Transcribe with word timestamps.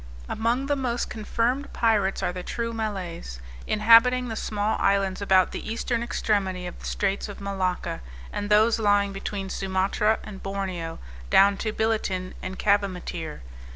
Among 0.27 0.65
the 0.65 0.75
most 0.75 1.11
confirmed 1.11 1.73
pirates 1.73 2.23
are 2.23 2.33
the 2.33 2.41
true 2.41 2.73
Malays, 2.73 3.39
inhabiting 3.67 4.29
the 4.29 4.35
small 4.35 4.75
islands 4.79 5.21
about 5.21 5.51
the 5.51 5.71
eastern 5.71 6.01
extremity 6.01 6.65
of 6.65 6.79
the 6.79 6.85
straits 6.87 7.29
of 7.29 7.39
Malacca, 7.39 8.01
and 8.33 8.49
those 8.49 8.79
lying 8.79 9.13
between 9.13 9.47
Sumatra 9.47 10.17
and 10.23 10.41
Borneo, 10.41 10.97
down 11.29 11.55
to 11.57 11.71
Billitin 11.71 12.33
and 12.41 12.57
Cavimattir. 12.57 13.43